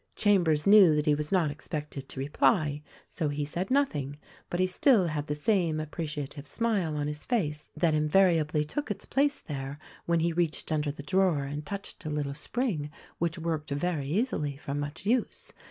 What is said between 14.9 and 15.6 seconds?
use.